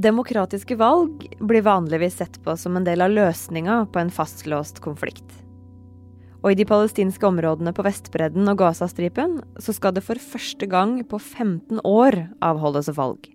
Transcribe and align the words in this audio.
Demokratiske 0.00 0.78
valg 0.80 1.26
blir 1.44 1.64
vanligvis 1.66 2.14
sett 2.16 2.38
på 2.44 2.54
som 2.56 2.76
en 2.78 2.84
del 2.86 3.02
av 3.04 3.10
løsninga 3.12 3.74
på 3.92 4.00
en 4.00 4.12
fastlåst 4.14 4.78
konflikt. 4.80 5.26
Og 6.40 6.54
i 6.54 6.56
de 6.56 6.64
palestinske 6.64 7.26
områdene 7.28 7.74
på 7.76 7.84
Vestbredden 7.84 8.48
og 8.48 8.62
Gazastripen 8.62 9.34
så 9.60 9.74
skal 9.76 9.92
det 9.92 10.04
for 10.06 10.22
første 10.22 10.64
gang 10.70 10.94
på 11.04 11.20
15 11.20 11.82
år 11.84 12.16
avholdes 12.40 12.88
valg. 12.96 13.28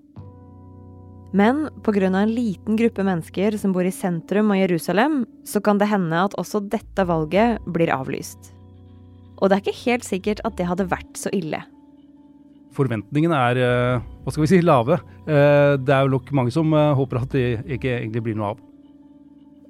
Men 1.35 1.67
pga. 1.85 2.07
en 2.07 2.33
liten 2.33 2.79
gruppe 2.81 3.03
mennesker 3.03 3.59
som 3.61 3.75
bor 3.75 3.85
i 3.85 3.93
sentrum 3.93 4.49
av 4.49 4.63
Jerusalem, 4.63 5.25
så 5.45 5.61
kan 5.61 5.77
det 5.77 5.91
hende 5.91 6.17
at 6.17 6.33
også 6.33 6.63
dette 6.65 7.05
valget 7.05 7.61
blir 7.67 7.93
avlyst. 7.93 8.55
Og 9.37 9.49
det 9.49 9.59
er 9.59 9.61
ikke 9.61 9.85
helt 9.85 10.05
sikkert 10.05 10.41
at 10.47 10.57
det 10.57 10.65
hadde 10.65 10.89
vært 10.89 11.13
så 11.13 11.29
ille. 11.29 11.61
Forventningene 12.75 13.39
er 13.51 13.59
eh, 13.63 14.05
hva 14.23 14.33
skal 14.33 14.43
vi 14.43 14.51
si, 14.51 14.61
lave. 14.63 14.99
Eh, 15.23 15.75
det 15.79 15.93
er 15.95 16.05
jo 16.05 16.15
nok 16.17 16.31
mange 16.35 16.53
som 16.53 16.73
eh, 16.75 16.93
håper 16.97 17.21
at 17.21 17.35
det 17.35 17.45
ikke 17.77 17.93
egentlig 18.01 18.25
blir 18.25 18.37
noe 18.39 18.53
av. 18.53 18.63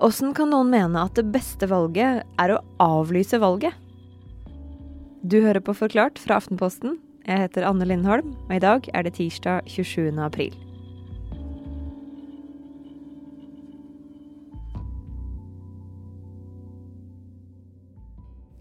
Åssen 0.05 0.33
kan 0.35 0.49
noen 0.51 0.71
mene 0.73 1.05
at 1.05 1.15
det 1.15 1.29
beste 1.31 1.69
valget 1.71 2.25
er 2.41 2.55
å 2.55 2.61
avlyse 2.83 3.39
valget? 3.39 3.77
Du 5.25 5.39
hører 5.41 5.63
på 5.63 5.75
Forklart 5.77 6.19
fra 6.21 6.41
Aftenposten. 6.41 6.99
Jeg 7.25 7.45
heter 7.45 7.65
Anne 7.65 7.87
Lindholm, 7.87 8.35
og 8.45 8.53
i 8.53 8.61
dag 8.61 8.89
er 8.93 9.05
det 9.05 9.15
tirsdag 9.17 9.65
27. 9.71 10.13
april. 10.21 10.53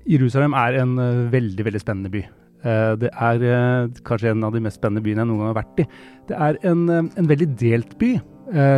Jerusalem 0.09 0.57
er 0.57 0.81
en 0.85 0.97
veldig 1.33 1.65
veldig 1.65 1.81
spennende 1.81 2.13
by. 2.13 2.25
Uh, 2.65 2.95
det 3.01 3.11
er 3.13 3.43
uh, 3.45 3.99
kanskje 4.09 4.33
en 4.33 4.47
av 4.47 4.55
de 4.55 4.63
mest 4.65 4.81
spennende 4.81 5.05
byene 5.05 5.23
jeg 5.23 5.31
noen 5.31 5.43
gang 5.43 5.51
har 5.53 5.59
vært 5.59 5.83
i. 5.85 5.87
Det 6.31 6.39
er 6.47 6.59
en, 6.71 6.87
en 7.05 7.29
veldig 7.29 7.51
delt 7.61 7.99
by, 8.01 8.15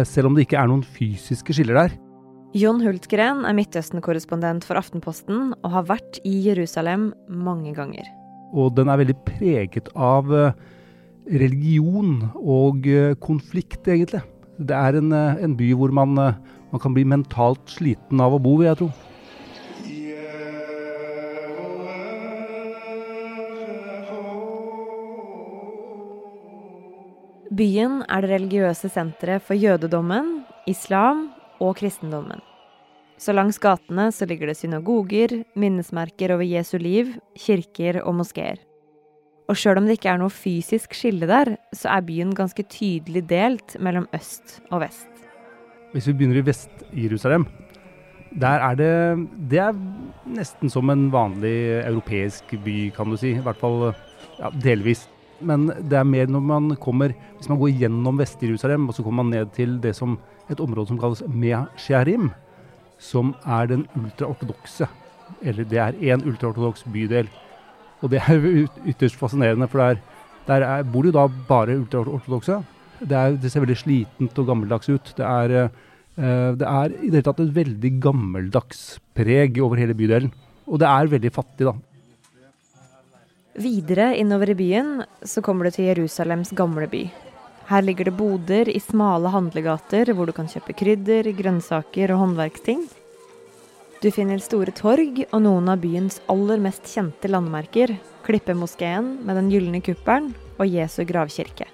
selv 0.06 0.28
om 0.28 0.36
det 0.36 0.44
ikke 0.46 0.58
er 0.60 0.68
noen 0.70 0.82
fysiske 0.82 1.54
skiller 1.54 1.74
der. 1.74 1.94
Jon 2.56 2.78
Hultgren 2.80 3.42
er 3.44 3.54
Midtøsten-korrespondent 3.58 4.64
for 4.64 4.78
Aftenposten 4.78 5.50
og 5.56 5.72
har 5.74 5.88
vært 5.88 6.20
i 6.26 6.32
Jerusalem 6.44 7.08
mange 7.28 7.74
ganger. 7.76 8.06
Og 8.54 8.70
den 8.78 8.88
er 8.88 9.00
veldig 9.02 9.16
preget 9.26 9.90
av 9.98 10.30
religion 11.26 12.28
og 12.38 12.86
konflikt, 13.22 13.82
egentlig. 13.90 14.22
Det 14.56 14.78
er 14.78 15.00
en, 15.02 15.12
en 15.12 15.58
by 15.58 15.72
hvor 15.76 15.94
man, 15.98 16.14
man 16.14 16.82
kan 16.82 16.94
bli 16.94 17.04
mentalt 17.06 17.74
sliten 17.74 18.22
av 18.22 18.38
å 18.38 18.42
bo, 18.42 18.56
vil 18.62 18.70
jeg 18.70 18.80
tro. 18.84 18.90
Byen 27.56 28.02
er 28.10 28.20
det 28.20 28.28
religiøse 28.34 28.88
senteret 28.92 29.44
for 29.46 29.56
jødedommen, 29.56 30.42
islam 30.68 31.28
og 31.62 31.78
kristendommen. 31.78 32.42
Så 33.16 33.32
langs 33.32 33.56
gatene 33.62 34.10
så 34.12 34.26
ligger 34.28 34.50
det 34.50 34.58
synagoger, 34.58 35.38
minnesmerker 35.56 36.34
over 36.34 36.44
Jesu 36.44 36.76
liv, 36.76 37.14
kirker 37.38 38.02
og 38.02 38.18
moskeer. 38.18 38.60
Og 39.48 39.56
sjøl 39.56 39.80
om 39.80 39.88
det 39.88 39.96
ikke 39.96 40.10
er 40.12 40.20
noe 40.20 40.34
fysisk 40.34 40.98
skille 40.98 41.30
der, 41.30 41.54
så 41.72 41.94
er 41.94 42.04
byen 42.04 42.34
ganske 42.36 42.66
tydelig 42.66 43.24
delt 43.30 43.78
mellom 43.80 44.10
øst 44.12 44.58
og 44.68 44.82
vest. 44.84 45.08
Hvis 45.94 46.10
vi 46.10 46.16
begynner 46.18 46.42
i 46.42 46.46
Vest-Jerusalem, 46.50 47.48
der 48.36 48.68
er 48.68 48.74
det 48.76 48.94
Det 49.48 49.58
er 49.64 49.72
nesten 50.28 50.68
som 50.68 50.90
en 50.90 51.08
vanlig 51.12 51.86
europeisk 51.86 52.52
by, 52.64 52.90
kan 52.92 53.08
du 53.08 53.16
si. 53.16 53.32
I 53.32 53.40
hvert 53.40 53.56
fall 53.56 53.94
ja, 54.42 54.50
delvis. 54.50 55.08
Men 55.40 55.66
det 55.68 55.98
er 55.98 56.08
mer 56.08 56.30
når 56.32 56.40
man 56.40 56.76
kommer 56.80 57.12
Hvis 57.36 57.48
man 57.50 57.58
går 57.60 57.74
gjennom 57.82 58.18
Vest-Jerusalem, 58.20 58.88
og 58.88 58.96
så 58.96 59.04
kommer 59.04 59.24
man 59.24 59.34
ned 59.34 59.52
til 59.56 59.76
det 59.82 59.94
som, 59.96 60.18
et 60.50 60.60
område 60.60 60.88
som 60.88 61.00
kalles 61.00 61.24
Mea 61.28 61.66
Shearim, 61.76 62.30
som 62.98 63.34
er 63.44 63.66
den 63.68 63.86
ultraortodokse 63.98 64.88
Eller 65.42 65.64
det 65.68 65.80
er 65.82 65.98
én 66.00 66.24
ultraortodoks 66.24 66.86
bydel. 66.92 67.28
Og 68.00 68.12
det 68.12 68.20
er 68.22 68.68
ytterst 68.86 69.18
fascinerende, 69.18 69.68
for 69.68 69.82
der, 69.82 70.00
der 70.46 70.64
er, 70.64 70.82
bor 70.84 71.02
det 71.02 71.12
jo 71.12 71.18
da 71.18 71.26
bare 71.48 71.78
ultraortodokse. 71.80 72.60
Det, 73.00 73.42
det, 73.42 73.50
ser 73.50 73.64
veldig 73.64 73.76
slitent 73.80 74.38
og 74.38 74.46
gammeldags 74.48 74.88
ut. 74.88 75.12
Det 75.18 75.26
er, 75.26 75.70
uh, 76.16 76.52
det 76.56 76.68
er 76.68 76.94
i 76.94 77.10
det 77.10 77.18
hele 77.18 77.26
tatt 77.26 77.42
et 77.42 77.54
veldig 77.56 77.92
gammeldags 78.04 78.84
preg 79.16 79.58
over 79.64 79.80
hele 79.82 79.96
bydelen. 79.98 80.32
Og 80.66 80.80
det 80.82 80.88
er 80.88 81.12
veldig 81.12 81.32
fattig, 81.34 81.66
da. 81.68 81.74
Videre 83.56 84.10
innover 84.20 84.50
i 84.52 84.54
byen 84.54 84.98
så 85.24 85.40
kommer 85.40 85.64
du 85.64 85.72
til 85.72 85.86
Jerusalems 85.88 86.50
gamle 86.52 86.84
by. 86.92 87.06
Her 87.70 87.82
ligger 87.82 88.10
det 88.10 88.16
boder 88.18 88.68
i 88.68 88.76
smale 88.84 89.30
handlegater 89.32 90.10
hvor 90.12 90.28
du 90.28 90.34
kan 90.36 90.50
kjøpe 90.50 90.74
krydder, 90.76 91.30
grønnsaker 91.38 92.12
og 92.12 92.20
håndverksting. 92.20 92.82
Du 94.02 94.10
finner 94.12 94.42
store 94.44 94.74
torg 94.76 95.22
og 95.30 95.40
noen 95.40 95.70
av 95.72 95.80
byens 95.80 96.20
aller 96.28 96.60
mest 96.60 96.84
kjente 96.90 97.30
landemerker. 97.32 97.94
Klippemoskeen 98.26 99.08
med 99.24 99.40
den 99.40 99.48
gylne 99.48 99.80
kuppelen 99.80 100.34
og 100.60 100.68
Jesu 100.68 101.00
gravkirke. 101.08 101.70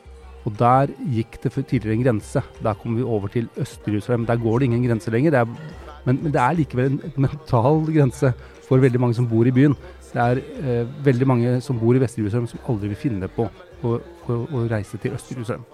Og 0.46 0.54
der 0.58 0.92
gikk 1.16 1.40
det 1.42 1.50
tidligere 1.56 1.96
en 1.96 2.04
grense. 2.06 2.44
Der 2.62 2.78
kommer 2.78 3.02
vi 3.02 3.08
over 3.16 3.26
til 3.28 3.50
Øst-Jerusalem. 3.58 4.26
Der 4.26 4.38
går 4.38 4.60
det 4.60 4.70
ingen 4.70 4.86
grense 4.86 5.10
lenger. 5.10 5.34
Det 5.34 5.40
er, 5.40 5.50
men, 6.06 6.22
men, 6.22 6.30
det 6.30 6.40
er 6.40 6.56
likevel 6.62 6.94
en 6.94 7.26
mental 7.26 7.82
grense 7.90 8.32
for 8.68 8.78
veldig 8.78 9.02
mange 9.02 9.18
som 9.18 9.26
bor 9.26 9.46
i 9.46 9.54
byen. 9.54 9.74
Det 10.12 10.20
er 10.20 10.40
eh, 10.40 10.88
veldig 11.04 11.28
mange 11.28 11.52
som 11.64 11.78
bor 11.80 11.96
i 11.96 12.02
Vest-Jerusalem 12.02 12.48
som 12.50 12.60
aldri 12.68 12.90
vil 12.92 13.00
finne 13.00 13.30
på 13.32 13.46
å, 13.48 13.94
å, 13.96 14.34
å 14.36 14.64
reise 14.68 15.00
til 15.00 15.16
Øst-Jerusalem. 15.16 15.64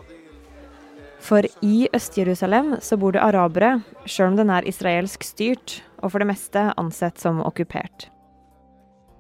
For 1.19 1.43
i 1.67 1.89
Øst-Jerusalem 1.95 2.77
så 2.81 2.97
bor 2.97 3.17
det 3.17 3.25
arabere, 3.25 3.81
sjøl 4.07 4.33
om 4.33 4.39
den 4.39 4.53
er 4.55 4.69
israelsk 4.69 5.27
styrt, 5.27 5.81
og 5.99 6.13
for 6.13 6.23
det 6.23 6.31
meste 6.31 6.69
ansett 6.79 7.19
som 7.19 7.43
okkupert. 7.43 8.07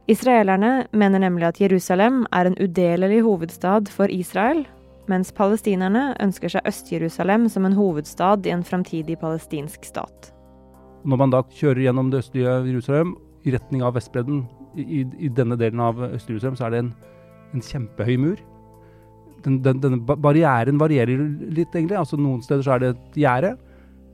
Israelerne 0.08 0.86
mener 0.96 1.20
nemlig 1.20 1.50
at 1.50 1.58
Jerusalem 1.60 2.22
er 2.32 2.48
en 2.48 2.56
udelelig 2.56 3.20
hovedstad 3.26 3.90
for 3.92 4.08
Israel, 4.08 4.62
mens 5.08 5.32
palestinerne 5.34 6.14
ønsker 6.22 6.52
seg 6.54 6.68
Øst-Jerusalem 6.68 7.48
som 7.52 7.66
en 7.66 7.76
hovedstad 7.76 8.46
i 8.46 8.54
en 8.54 8.64
framtidig 8.64 9.18
palestinsk 9.20 9.84
stat. 9.84 10.30
Når 11.04 11.20
man 11.20 11.34
da 11.34 11.42
kjører 11.58 11.88
gjennom 11.88 12.12
det 12.12 12.22
østlige 12.22 12.54
Jerusalem 12.70 13.16
i 13.44 13.52
retning 13.52 13.84
av 13.84 13.98
Vestbredden, 13.98 14.46
i, 14.78 15.04
i, 15.18 15.30
denne 15.34 15.58
delen 15.60 15.80
av 15.82 16.00
Østre 16.10 16.38
så 16.42 16.66
er 16.66 16.74
det 16.74 16.82
en, 16.84 16.92
en 17.56 17.64
kjempehøy 17.64 18.16
mur. 18.22 18.42
Den, 19.44 19.60
den, 19.62 19.80
denne 19.82 20.00
barrieren 20.02 20.80
varierer 20.80 21.20
litt, 21.54 21.74
egentlig. 21.74 21.98
Altså 21.98 22.18
Noen 22.18 22.42
steder 22.42 22.64
så 22.66 22.74
er 22.74 22.82
det 22.82 22.92
et 22.94 23.18
gjerde. 23.22 23.52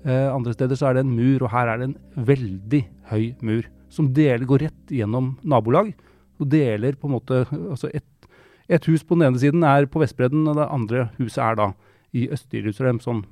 Eh, 0.05 0.29
andre 0.29 0.53
steder 0.53 0.77
så 0.77 0.91
er 0.91 0.99
det 0.99 1.05
en 1.07 1.15
mur, 1.17 1.47
og 1.47 1.53
her 1.55 1.71
er 1.73 1.81
det 1.81 1.89
en 1.91 2.27
veldig 2.33 2.83
høy 3.13 3.31
mur. 3.47 3.71
Som 3.93 4.11
deler, 4.17 4.45
går 4.49 4.67
rett 4.67 4.93
gjennom 4.93 5.35
nabolag. 5.47 5.95
Og 6.43 6.51
deler 6.51 6.99
på 6.99 7.09
en 7.09 7.15
måte 7.15 7.45
altså 7.47 7.89
et, 7.95 8.29
et 8.69 8.91
hus 8.91 9.07
på 9.07 9.17
den 9.17 9.31
ene 9.31 9.41
siden 9.41 9.65
er 9.69 9.89
på 9.89 10.03
Vestbredden, 10.03 10.49
og 10.51 10.59
det 10.59 10.69
andre 10.69 11.09
huset 11.21 11.41
er 11.47 11.59
da 11.63 11.71
i 12.15 12.29
Øst-Jerusalem. 12.35 13.01
Sånn 13.03 13.25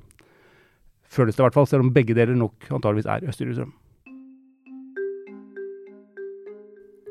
føles 1.13 1.37
det 1.37 1.43
i 1.43 1.45
hvert 1.45 1.59
fall, 1.59 1.69
selv 1.69 1.85
om 1.85 1.93
begge 1.93 2.15
deler 2.17 2.37
nok 2.37 2.71
antageligvis 2.71 3.09
er 3.11 3.29
Øst-Jerusalem. 3.29 3.73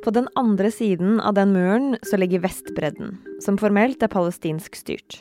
På 0.02 0.10
den 0.10 0.28
andre 0.34 0.70
siden 0.70 1.20
av 1.20 1.34
den 1.34 1.52
muren 1.54 1.96
så 2.02 2.18
ligger 2.18 2.42
Vestbredden, 2.42 3.18
som 3.40 3.58
formelt 3.58 4.02
er 4.02 4.10
palestinsk 4.10 4.74
styrt. 4.74 5.20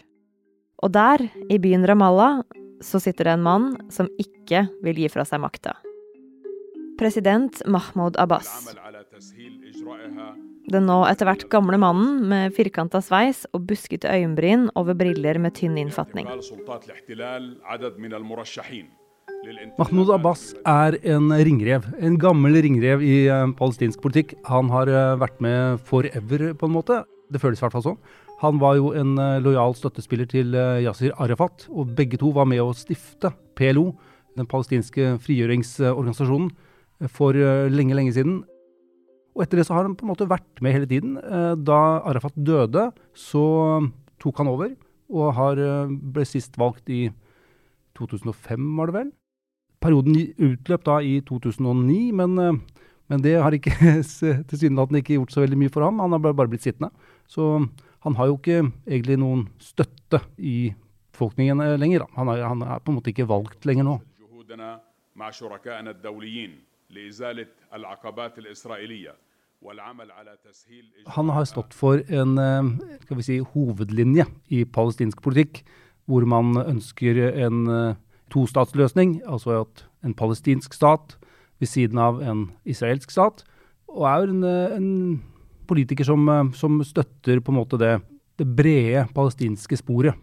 Og 0.81 0.89
der, 0.95 1.21
i 1.53 1.59
byen 1.61 1.85
Ramallah, 1.85 2.41
så 2.81 2.97
sitter 2.97 3.29
det 3.29 3.35
en 3.37 3.45
mann 3.45 3.67
som 3.93 4.09
ikke 4.17 4.65
vil 4.81 5.03
gi 5.03 5.09
fra 5.13 5.25
seg 5.27 5.43
makta. 5.43 5.75
President 6.97 7.61
Mahmoud 7.69 8.17
Abbas. 8.21 8.49
Den 10.71 10.85
nå 10.89 10.97
etter 11.09 11.29
hvert 11.29 11.45
gamle 11.53 11.77
mannen 11.81 12.23
med 12.31 12.55
firkanta 12.57 13.03
sveis 13.05 13.43
og 13.53 13.67
buskete 13.69 14.09
øyenbryn 14.09 14.67
over 14.77 14.97
briller 14.97 15.37
med 15.41 15.53
tynn 15.57 15.77
innfatning. 15.81 16.25
Mahmoud 19.41 20.11
Abbas 20.13 20.51
er 20.69 20.99
en 21.09 21.31
ringrev. 21.33 21.85
En 21.97 22.13
gammel 22.21 22.59
ringrev 22.61 23.01
i 23.01 23.25
uh, 23.25 23.49
palestinsk 23.57 24.01
politikk. 24.03 24.35
Han 24.45 24.69
har 24.69 24.89
uh, 24.91 25.17
vært 25.17 25.39
med 25.41 25.79
forever, 25.87 26.51
på 26.53 26.67
en 26.67 26.73
måte. 26.75 26.99
Det 27.33 27.41
føles 27.41 27.57
i 27.57 27.63
hvert 27.65 27.73
fall 27.73 27.85
sånn. 27.87 27.97
Han 28.43 28.59
var 28.61 28.75
jo 28.77 28.91
en 28.97 29.15
uh, 29.17 29.39
lojal 29.41 29.73
støttespiller 29.77 30.29
til 30.29 30.53
Yasir 30.85 31.15
Arafat, 31.17 31.65
og 31.73 31.95
begge 31.97 32.19
to 32.21 32.29
var 32.35 32.45
med 32.51 32.61
å 32.61 32.75
stifte 32.77 33.31
PLO, 33.57 33.87
den 34.37 34.49
palestinske 34.49 35.15
frigjøringsorganisasjonen, 35.25 36.51
for 37.09 37.33
lenge, 37.73 37.95
lenge 37.97 38.13
siden. 38.13 38.35
Og 39.33 39.41
etter 39.41 39.57
det 39.57 39.65
så 39.65 39.73
har 39.73 39.87
han 39.87 39.95
på 39.97 40.05
en 40.05 40.11
måte 40.11 40.29
vært 40.29 40.61
med 40.61 40.75
hele 40.75 40.89
tiden. 40.89 41.15
Da 41.65 41.79
Arafat 42.11 42.37
døde, 42.37 42.91
så 43.17 43.41
tok 44.21 44.43
han 44.43 44.51
over, 44.53 44.75
og 45.09 45.63
ble 46.13 46.27
sist 46.29 46.61
valgt 46.61 46.93
i 46.93 47.07
2005, 47.97 48.69
var 48.77 48.91
det 48.91 48.97
vel? 48.99 49.11
Perioden 49.81 50.17
utløp 50.37 50.85
da 50.85 50.99
i 51.01 51.15
2009, 51.25 52.11
men, 52.17 52.37
eh, 52.39 52.85
men 53.11 53.23
det 53.23 53.37
har 53.41 53.55
ikke 53.55 53.73
tilsynelatende 54.49 55.01
ikke 55.01 55.17
gjort 55.17 55.33
så 55.33 55.43
veldig 55.43 55.59
mye 55.63 55.73
for 55.73 55.85
ham. 55.87 55.99
Han 56.03 56.13
har 56.15 56.21
bare 56.21 56.51
blitt 56.51 56.67
sittende. 56.67 56.91
Så 57.29 57.57
han 58.05 58.15
har 58.17 58.29
jo 58.29 58.37
ikke 58.37 58.61
egentlig 58.87 59.17
noen 59.21 59.47
støtte 59.61 60.21
i 60.37 60.71
befolkningen 61.11 61.61
lenger. 61.81 62.07
Han 62.17 62.31
er, 62.33 62.45
han 62.47 62.63
er, 62.65 62.79
på 62.81 62.93
en 62.93 62.97
måte 62.97 63.11
ikke 63.13 63.29
valgt 63.29 63.67
lenger 63.69 63.85
nå. 63.85 63.99
Han 71.13 71.29
har 71.29 71.45
stått 71.45 71.75
for 71.77 72.01
en 72.09 72.31
si, 73.21 73.37
hovedlinje 73.53 74.25
i 74.49 74.63
palestinsk 74.65 75.21
politikk, 75.21 75.61
hvor 76.09 76.25
man 76.25 76.55
ønsker 76.63 77.21
en 77.29 77.59
tostatsløsning, 78.31 79.19
altså 79.27 79.61
at 79.63 79.85
en 80.05 80.15
palestinsk 80.17 80.73
stat 80.73 81.17
ved 81.61 81.69
siden 81.69 81.99
av 82.01 82.21
en 82.25 82.47
israelsk 82.65 83.11
stat, 83.13 83.43
og 83.91 84.07
er 84.07 84.31
en, 84.31 84.43
en 84.43 84.89
politiker 85.69 86.07
som, 86.07 86.27
som, 86.57 86.81
støtter 86.83 87.41
på 87.43 87.53
en 87.53 87.59
måte 87.59 87.79
det, 87.79 87.97
det 88.39 88.47
brede 88.47 89.05
palestinske 89.15 89.79
sporet. 89.79 90.17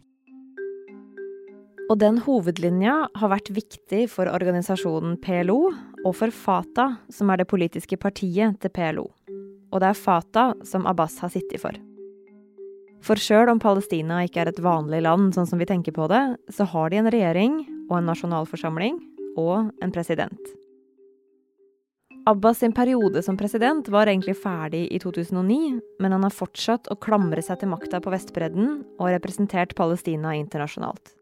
Og 1.88 1.96
den 2.02 2.18
hovedlinja 2.20 3.06
har 3.16 3.30
vært 3.32 3.48
viktig 3.56 4.02
for 4.12 4.28
organisasjonen 4.28 5.16
PLO 5.24 5.70
og 6.04 6.12
for 6.16 6.34
Fatah, 6.34 6.98
som 7.08 7.30
er 7.32 7.40
det 7.40 7.48
politiske 7.48 7.96
partiet 7.96 8.58
til 8.60 8.72
PLO. 8.74 9.06
Og 9.72 9.80
det 9.80 9.92
er 9.92 9.96
Fatah 9.96 10.52
som 10.68 10.84
Abbas 10.88 11.16
har 11.24 11.32
sittet 11.32 11.62
for. 11.62 11.76
For 13.04 13.20
sjøl 13.20 13.48
om 13.52 13.60
Palestina 13.62 14.20
ikke 14.26 14.42
er 14.42 14.50
et 14.50 14.60
vanlig 14.60 15.00
land 15.06 15.32
sånn 15.36 15.48
som 15.48 15.60
vi 15.60 15.68
tenker 15.70 15.94
på 15.96 16.08
det, 16.10 16.22
så 16.52 16.66
har 16.68 16.90
de 16.90 17.00
en 17.00 17.10
regjering 17.14 17.60
og 17.88 17.98
en 17.98 18.08
nasjonalforsamling 18.12 19.00
og 19.38 19.70
en 19.82 19.92
president. 19.94 20.54
Abbas 22.28 22.58
sin 22.60 22.74
periode 22.76 23.22
som 23.24 23.38
president 23.40 23.86
var 23.88 24.10
egentlig 24.10 24.34
ferdig 24.36 24.82
i 24.92 24.98
2009, 25.00 25.78
men 26.02 26.12
han 26.12 26.26
har 26.26 26.34
fortsatt 26.34 26.90
å 26.92 26.98
klamre 27.00 27.40
seg 27.44 27.62
til 27.62 27.70
makta 27.72 28.02
på 28.04 28.12
Vestbredden 28.12 28.82
og 28.98 29.08
representert 29.14 29.72
Palestina 29.78 30.34
internasjonalt. 30.36 31.14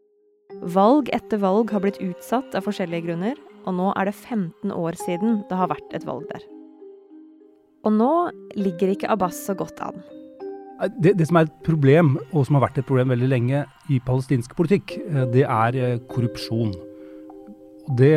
Valg 0.75 1.07
etter 1.15 1.39
valg 1.39 1.71
har 1.71 1.83
blitt 1.83 2.01
utsatt 2.03 2.57
av 2.57 2.67
forskjellige 2.67 3.07
grunner, 3.07 3.39
og 3.63 3.79
nå 3.79 3.87
er 3.95 4.09
det 4.09 4.17
15 4.17 4.75
år 4.75 4.99
siden 4.99 5.41
det 5.47 5.59
har 5.59 5.71
vært 5.71 5.95
et 5.95 6.07
valg 6.07 6.27
der. 6.33 6.43
Og 7.87 7.95
nå 7.95 8.11
ligger 8.59 8.91
ikke 8.91 9.11
Abbas 9.13 9.39
så 9.47 9.55
godt 9.55 9.79
an. 9.83 10.03
Det, 10.77 11.15
det, 11.17 11.25
som 11.25 11.39
er 11.39 11.47
et 11.47 11.55
problem, 11.65 12.15
og 12.29 12.45
som 12.45 12.57
har 12.57 12.67
vært 12.67 12.77
et 12.81 12.85
problem 12.85 13.09
veldig 13.09 13.29
lenge 13.31 13.63
i 13.89 13.97
palestinsk 14.05 14.53
politikk, 14.57 14.93
eh, 15.01 15.25
det 15.33 15.43
er 15.43 15.77
eh, 15.81 15.95
korrupsjon. 16.11 16.75
Det, 17.97 18.13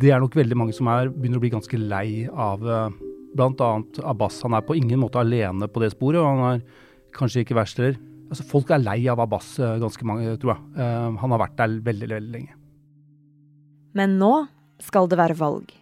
det 0.00 0.12
er 0.14 0.22
nok 0.22 0.38
veldig 0.38 0.56
mange 0.56 0.76
som 0.76 0.88
er, 0.88 1.12
begynner 1.12 1.40
å 1.40 1.44
bli 1.44 1.52
ganske 1.52 1.80
lei 1.82 2.24
av 2.32 2.64
eh, 2.64 2.98
bl.a. 3.36 3.70
Abbas. 4.08 4.40
Han 4.46 4.56
er 4.56 4.64
på 4.64 4.78
ingen 4.80 5.02
måte 5.02 5.20
alene 5.20 5.68
på 5.68 5.84
det 5.84 5.92
sporet, 5.92 6.22
og 6.22 6.30
han 6.30 6.44
er 6.54 6.64
kanskje 7.16 7.44
ikke 7.44 7.58
verst 7.60 7.82
heller. 7.82 8.00
Altså, 8.28 8.48
folk 8.48 8.72
er 8.72 8.84
lei 8.84 9.02
av 9.12 9.20
Abbas, 9.24 9.54
ganske 9.80 10.08
mange, 10.08 10.36
tror 10.40 10.54
jeg. 10.54 10.88
Han 11.20 11.32
har 11.32 11.40
vært 11.40 11.56
der 11.56 11.78
veldig, 11.84 12.10
veldig 12.12 12.32
lenge. 12.34 12.56
Men 13.96 14.18
nå 14.20 14.32
skal 14.84 15.08
det 15.08 15.16
være 15.20 15.36
valg. 15.40 15.72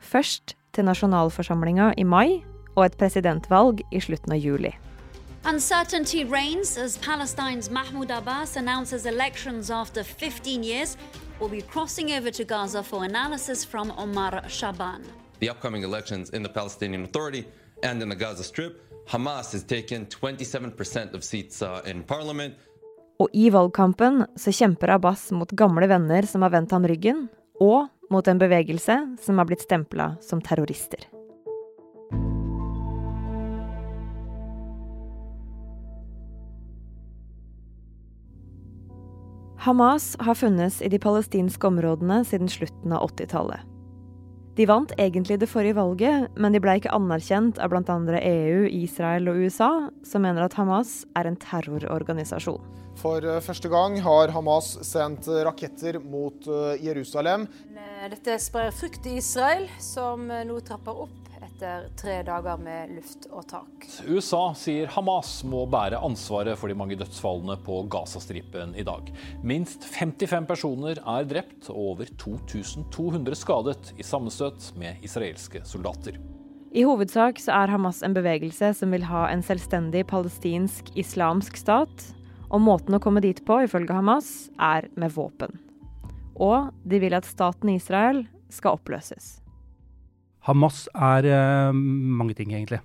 Først 0.00 0.54
til 0.76 0.86
nasjonalforsamlinga 0.88 1.94
i 2.00 2.04
mai, 2.04 2.40
og 2.76 2.84
et 2.86 3.00
presidentvalg 3.00 3.80
i 3.92 4.00
slutten 4.04 4.36
av 4.36 4.44
juli. 4.44 4.74
Uncertainty 5.44 6.24
reigns 6.24 6.76
as 6.76 6.98
Palestine's 6.98 7.70
Mahmoud 7.70 8.10
Abbas 8.10 8.56
announces 8.56 9.06
elections 9.06 9.70
after 9.70 10.04
15 10.04 10.62
years. 10.62 10.98
We'll 11.40 11.48
be 11.48 11.62
crossing 11.62 12.12
over 12.12 12.30
to 12.30 12.44
Gaza 12.44 12.82
for 12.82 13.04
analysis 13.04 13.64
from 13.64 13.90
Omar 13.96 14.42
Shaban. 14.48 15.02
The 15.38 15.48
upcoming 15.48 15.82
elections 15.82 16.30
in 16.30 16.42
the 16.42 16.50
Palestinian 16.50 17.04
Authority 17.04 17.46
and 17.82 18.02
in 18.02 18.10
the 18.10 18.16
Gaza 18.16 18.44
Strip, 18.44 18.82
Hamas 19.08 19.52
has 19.52 19.64
taken 19.64 20.06
27% 20.06 21.14
of 21.14 21.24
seats 21.24 21.62
uh, 21.62 21.80
in 21.86 22.02
parliament. 22.02 22.54
Og 23.18 23.28
i 23.32 23.50
valgkampen 23.50 24.26
så 24.36 24.52
kjemper 24.52 24.88
Abbas 24.88 25.30
mot 25.30 25.50
gamle 25.50 25.88
venner 25.88 26.28
som 26.28 26.42
har 26.42 26.52
vendt 26.52 26.70
ham 26.72 26.84
ryggen, 26.88 27.28
og 27.60 27.88
mot 28.10 28.28
en 28.28 28.38
bevegelse 28.38 29.16
som 29.20 29.38
har 29.38 29.48
blitt 29.48 29.64
stempla 29.64 30.14
som 30.20 30.40
terrorister. 30.40 31.08
Hamas 39.60 40.16
har 40.18 40.34
funnes 40.34 40.78
i 40.82 40.88
de 40.88 40.96
palestinske 40.98 41.66
områdene 41.68 42.22
siden 42.24 42.48
slutten 42.48 42.94
av 42.96 43.10
80-tallet. 43.10 43.60
De 44.56 44.64
vant 44.64 44.94
egentlig 44.96 45.36
det 45.42 45.50
forrige 45.52 45.76
valget, 45.76 46.30
men 46.40 46.56
de 46.56 46.62
ble 46.64 46.78
ikke 46.78 46.94
anerkjent 46.96 47.60
av 47.60 47.68
bl.a. 47.68 47.96
EU, 48.24 48.64
Israel 48.80 49.28
og 49.28 49.42
USA, 49.44 49.68
som 50.00 50.24
mener 50.24 50.46
at 50.46 50.56
Hamas 50.56 51.02
er 51.12 51.28
en 51.28 51.36
terrororganisasjon. 51.44 52.64
For 53.02 53.20
eh, 53.20 53.42
første 53.44 53.68
gang 53.68 54.00
har 54.00 54.32
Hamas 54.32 54.78
sendt 54.88 55.28
raketter 55.28 56.00
mot 56.00 56.48
eh, 56.48 56.80
Jerusalem. 56.80 57.44
Dette 58.08 58.40
sprer 58.40 58.72
frykt 58.72 59.12
i 59.12 59.18
Israel, 59.20 59.68
som 59.76 60.24
nå 60.24 60.56
trapper 60.64 61.04
opp 61.04 61.29
etter 61.60 61.88
tre 61.96 62.22
dager 62.24 62.56
med 62.60 62.92
luft 62.96 63.26
og 63.30 63.44
tak. 63.48 63.84
USA 64.08 64.52
sier 64.56 64.88
Hamas 64.94 65.42
må 65.44 65.66
bære 65.68 65.98
ansvaret 66.00 66.56
for 66.58 66.72
de 66.72 66.76
mange 66.78 66.96
dødsfallene 66.96 67.58
på 67.64 67.82
Gazastripen 67.92 68.72
i 68.78 68.84
dag. 68.86 69.10
Minst 69.44 69.84
55 69.84 70.48
personer 70.48 71.00
er 71.00 71.28
drept 71.28 71.68
og 71.68 71.80
over 71.92 72.12
2200 72.20 73.36
skadet 73.36 73.92
i 73.98 74.06
sammenstøt 74.06 74.70
med 74.80 75.04
israelske 75.04 75.60
soldater. 75.68 76.16
I 76.72 76.86
hovedsak 76.86 77.40
så 77.42 77.52
er 77.58 77.74
Hamas 77.74 78.00
en 78.06 78.14
bevegelse 78.16 78.72
som 78.78 78.94
vil 78.94 79.04
ha 79.10 79.26
en 79.28 79.42
selvstendig 79.44 80.06
palestinsk 80.08 80.94
islamsk 80.96 81.60
stat. 81.60 82.06
Og 82.50 82.62
måten 82.62 82.96
å 82.96 83.02
komme 83.02 83.22
dit 83.22 83.44
på, 83.46 83.60
ifølge 83.66 83.94
Hamas, 83.94 84.48
er 84.56 84.88
med 84.98 85.12
våpen. 85.14 85.60
Og 86.40 86.72
de 86.88 87.02
vil 87.02 87.14
at 87.14 87.28
staten 87.28 87.74
Israel 87.74 88.24
skal 88.50 88.78
oppløses. 88.78 89.40
Hamas 90.48 90.86
er 90.94 91.26
uh, 91.28 91.74
mange 91.74 92.36
ting, 92.38 92.52
egentlig. 92.54 92.80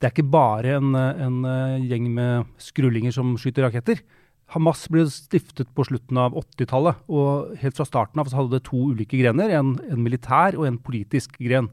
Det 0.00 0.08
er 0.08 0.14
ikke 0.14 0.32
bare 0.32 0.78
en, 0.78 0.94
en 0.96 1.42
uh, 1.44 1.82
gjeng 1.84 2.08
med 2.12 2.48
skrullinger 2.60 3.14
som 3.14 3.36
skyter 3.40 3.68
raketter. 3.68 4.02
Hamas 4.50 4.82
ble 4.90 5.04
stiftet 5.06 5.68
på 5.76 5.84
slutten 5.86 6.18
av 6.18 6.34
80-tallet, 6.34 7.04
og 7.06 7.52
helt 7.60 7.76
fra 7.78 7.86
starten 7.86 8.22
av 8.22 8.30
så 8.30 8.40
hadde 8.40 8.56
det 8.56 8.64
to 8.66 8.88
ulike 8.90 9.20
grener. 9.20 9.52
En, 9.54 9.76
en, 9.86 10.00
militær 10.02 10.58
og 10.58 10.66
en 10.66 10.80
politisk 10.82 11.36
gren. 11.38 11.68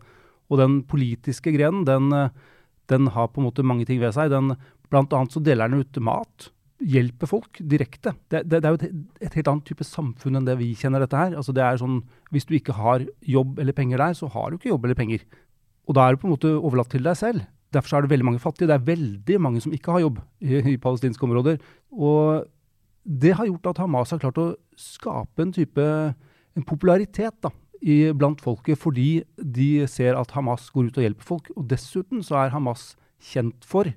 Og 0.51 0.61
den 0.61 0.81
politiske 0.87 1.51
grenen, 1.55 1.87
den, 1.87 2.11
eh, 2.13 2.29
den, 2.91 3.09
har 3.15 3.31
på 3.31 3.41
en 3.41 3.47
måte 3.49 3.65
mange 3.65 3.87
ting 3.89 3.97
ved 4.03 4.13
seg. 4.15 4.29
Den, 4.31 4.53
blant 4.93 5.15
annet 5.15 5.33
så 5.33 5.41
deler 5.43 5.71
den 5.71 5.81
ut 5.81 5.99
mat 6.05 6.51
hjelper 6.77 7.29
folk 7.29 7.57
direkte. 7.57 8.13
Det, 8.29 8.43
det, 8.45 8.61
det 8.61 8.67
er 8.67 8.73
jo 8.75 8.79
et, 8.79 9.03
et, 9.25 9.35
helt 9.39 9.49
annet 9.51 9.65
type 9.65 9.85
samfunn 9.87 10.37
enn 10.37 10.47
det 10.47 10.57
vi 10.59 10.71
kjenner 10.77 11.01
dette 11.01 11.17
her. 11.17 11.35
Altså 11.39 11.55
det 11.55 11.63
er 11.65 11.79
sånn, 11.81 12.01
Hvis 12.33 12.45
du 12.45 12.53
ikke 12.57 12.75
har 12.77 13.05
jobb 13.25 13.59
eller 13.63 13.75
penger 13.77 14.01
der, 14.03 14.17
så 14.17 14.29
har 14.33 14.49
du 14.49 14.57
ikke 14.57 14.71
jobb 14.73 14.85
eller 14.85 14.99
penger. 14.99 15.23
Og 15.87 15.97
da 15.97 16.05
er 16.05 16.13
du 16.13 16.21
på 16.21 16.29
en 16.29 16.35
måte 16.35 16.53
overlatt 16.57 16.91
til 16.93 17.05
deg 17.07 17.17
selv. 17.17 17.47
Derfor 17.73 17.97
er 17.97 18.05
det 18.05 18.13
veldig 18.13 18.27
mange 18.27 18.43
fattige. 18.43 18.69
Det 18.69 18.77
er 18.77 18.89
veldig 18.91 19.39
mange 19.43 19.63
som 19.63 19.73
ikke 19.75 19.95
har 19.95 20.05
jobb 20.05 20.21
i, 20.39 20.61
i 20.73 20.77
palestinske 20.81 21.27
områder. 21.27 21.59
Og 21.91 22.45
det 23.07 23.33
har 23.39 23.47
gjort 23.47 23.71
at 23.71 23.81
Hamas 23.83 24.11
har 24.13 24.21
klart 24.21 24.41
å 24.41 24.49
skape 24.77 25.43
en 25.43 25.55
type 25.55 25.83
en 26.57 26.65
popularitet 26.65 27.35
da, 27.45 27.51
i, 27.81 28.09
blant 28.17 28.41
folket, 28.41 28.79
fordi 28.81 29.21
de 29.37 29.85
ser 29.89 30.17
at 30.17 30.31
Hamas 30.33 30.69
går 30.73 30.89
ut 30.89 30.99
og 30.99 31.05
hjelper 31.05 31.27
folk. 31.27 31.51
Og 31.55 31.67
dessuten 31.69 32.23
så 32.25 32.41
er 32.41 32.53
Hamas 32.55 32.95
kjent 33.23 33.65
for 33.67 33.89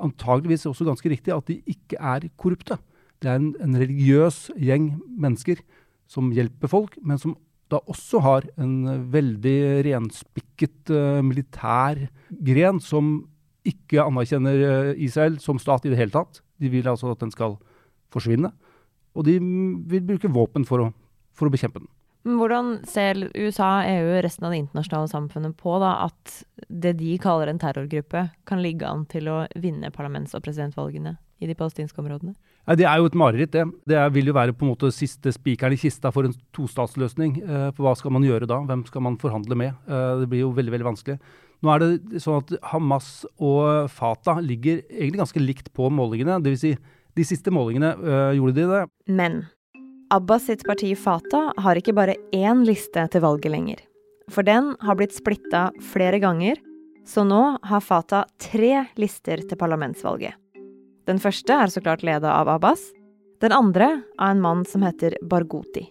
antageligvis 0.00 0.66
også 0.68 0.86
ganske 0.88 1.10
riktig 1.10 1.34
at 1.34 1.46
de 1.50 1.60
ikke 1.70 1.98
er 2.00 2.28
korrupte. 2.40 2.78
Det 3.22 3.30
er 3.30 3.40
en, 3.40 3.52
en, 3.62 3.76
religiøs 3.78 4.50
gjeng 4.60 4.90
mennesker 5.08 5.62
som 6.10 6.32
hjelper 6.34 6.70
folk, 6.70 6.98
men 7.02 7.20
som 7.20 7.36
da 7.72 7.80
også 7.88 8.20
har 8.20 8.48
en 8.60 9.06
veldig 9.10 9.58
renspikket 9.86 10.92
uh, 10.92 11.22
militær 11.24 12.02
gren 12.44 12.80
som 12.82 13.16
ikke 13.64 14.04
anerkjenner 14.04 14.60
uh, 14.60 14.90
Israel 15.00 15.38
som 15.40 15.60
stat 15.62 15.86
i 15.88 15.94
det 15.94 15.98
hele 16.02 16.12
tatt. 16.14 16.42
De 16.60 16.68
vil 16.70 16.90
altså 16.90 17.14
at 17.14 17.22
den 17.24 17.32
skal 17.32 17.56
forsvinne. 18.12 18.52
Og 19.14 19.26
de 19.26 19.38
vil 19.88 20.04
bruke 20.06 20.30
våpen 20.30 20.66
for 20.68 20.84
å, 20.84 20.90
for 21.34 21.48
å 21.48 21.54
bekjempe 21.54 21.80
den. 21.80 21.88
Hvordan 22.24 22.78
ser 22.88 23.18
USA, 23.36 23.82
EU 23.84 24.22
resten 24.24 24.46
av 24.46 24.54
det 24.54 24.62
internasjonale 24.62 25.10
samfunnet 25.12 25.56
på 25.60 25.76
da, 25.82 26.06
at 26.06 26.38
det 26.72 26.94
de 26.96 27.18
kaller 27.20 27.50
en 27.52 27.60
terrorgruppe, 27.60 28.22
kan 28.48 28.62
ligge 28.64 28.88
an 28.88 29.04
til 29.12 29.28
å 29.28 29.42
vinne 29.60 29.92
parlaments- 29.92 30.32
og 30.32 30.46
presidentvalgene 30.46 31.18
i 31.44 31.50
de 31.50 31.56
palestinske 31.58 32.00
områdene? 32.00 32.32
Ja, 32.64 32.78
det 32.80 32.86
er 32.88 32.96
jo 32.96 33.10
et 33.10 33.18
mareritt, 33.20 33.52
det. 33.52 33.66
Det 33.84 34.00
vil 34.14 34.30
jo 34.30 34.36
være 34.36 34.54
på 34.56 34.64
en 34.64 34.72
måte 34.72 34.88
siste 34.96 35.34
spikeren 35.36 35.76
i 35.76 35.80
kista 35.80 36.08
for 36.14 36.24
en 36.24 36.32
tostatsløsning. 36.56 37.36
Eh, 37.44 37.66
for 37.76 37.84
hva 37.84 37.92
skal 38.00 38.14
man 38.16 38.24
gjøre 38.24 38.48
da? 38.48 38.62
Hvem 38.70 38.86
skal 38.88 39.04
man 39.04 39.20
forhandle 39.20 39.58
med? 39.60 39.74
Eh, 39.84 40.20
det 40.22 40.30
blir 40.32 40.46
jo 40.46 40.54
veldig 40.56 40.72
veldig 40.72 40.88
vanskelig. 40.88 41.18
Nå 41.60 41.72
er 41.74 41.84
det 41.84 42.22
sånn 42.24 42.40
at 42.40 42.54
Hamas 42.72 43.10
og 43.36 43.90
Fatah 43.92 44.40
ligger 44.44 44.80
egentlig 44.88 45.20
ganske 45.20 45.44
likt 45.44 45.68
på 45.76 45.90
målingene. 45.92 46.40
Dvs. 46.44 46.64
Si, 46.64 46.72
de 47.14 47.26
siste 47.28 47.52
målingene 47.52 47.92
øh, 48.00 48.32
gjorde 48.38 48.56
de 48.56 48.66
det. 48.72 48.82
Men 49.12 49.44
Abbas 50.14 50.44
sitt 50.46 50.62
parti 50.62 50.92
Fatah 50.94 51.48
har 51.58 51.74
ikke 51.74 51.94
bare 51.96 52.14
én 52.30 52.60
liste 52.62 53.02
til 53.10 53.22
valget 53.24 53.50
lenger. 53.50 53.80
For 54.30 54.46
den 54.46 54.68
har 54.78 54.94
blitt 54.94 55.14
splitta 55.16 55.72
flere 55.82 56.20
ganger, 56.22 56.60
så 57.02 57.24
nå 57.26 57.40
har 57.66 57.82
Fatah 57.82 58.28
tre 58.38 58.84
lister 59.00 59.42
til 59.42 59.58
parlamentsvalget. 59.58 60.36
Den 61.10 61.18
første 61.18 61.56
er 61.56 61.72
så 61.72 61.82
klart 61.82 62.04
leda 62.06 62.30
av 62.30 62.52
Abbas. 62.52 62.84
Den 63.42 63.56
andre 63.56 63.88
av 64.14 64.36
en 64.36 64.44
mann 64.44 64.62
som 64.70 64.86
heter 64.86 65.16
Barghouti. 65.26 65.88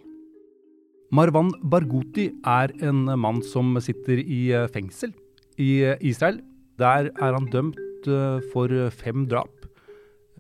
Marwan 1.12 1.52
Barghouti 1.60 2.30
er 2.48 2.72
en 2.80 3.04
mann 3.20 3.44
som 3.44 3.76
sitter 3.84 4.24
i 4.24 4.46
eh, 4.56 4.70
fengsel 4.72 5.12
i 5.60 5.84
eh, 5.84 6.00
Israel. 6.00 6.40
Der 6.80 7.12
er 7.12 7.36
han 7.36 7.52
dømt 7.52 8.08
eh, 8.08 8.40
for 8.56 8.72
fem 9.04 9.28
drap. 9.28 9.63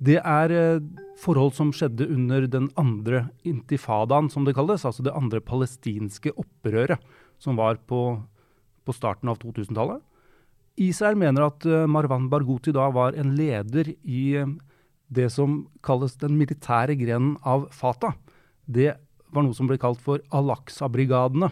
Det 0.04 0.18
er 0.20 0.82
forhold 1.22 1.54
som 1.56 1.70
skjedde 1.72 2.10
under 2.12 2.48
den 2.52 2.68
andre 2.80 3.28
intifadaen, 3.48 4.28
som 4.32 4.44
det 4.44 4.56
kalles. 4.58 4.84
Altså 4.84 5.06
det 5.06 5.14
andre 5.16 5.40
palestinske 5.40 6.34
opprøret, 6.36 7.00
som 7.40 7.56
var 7.60 7.80
på, 7.88 8.02
på 8.84 8.96
starten 8.96 9.32
av 9.32 9.40
2000-tallet. 9.40 10.04
Israel 10.84 11.16
mener 11.22 11.46
at 11.46 11.66
Marwan 11.88 12.28
Barghouti 12.32 12.74
da 12.76 12.90
var 12.92 13.16
en 13.16 13.36
leder 13.38 13.94
i 14.04 14.44
det 15.14 15.30
som 15.34 15.64
kalles 15.86 16.16
den 16.22 16.38
militære 16.40 16.98
grenen 17.00 17.36
av 17.46 17.68
Fatah. 17.76 18.16
Det 18.66 18.94
var 19.34 19.46
noe 19.46 19.58
som 19.58 19.70
ble 19.70 19.80
kalt 19.82 20.02
for 20.04 20.24
Al-Aqsa-brigadene. 20.36 21.50